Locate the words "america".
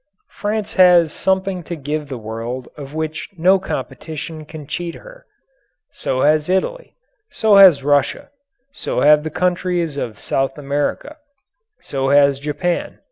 10.57-11.17